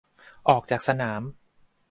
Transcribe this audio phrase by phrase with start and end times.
[0.49, 1.21] ออกจากสนาม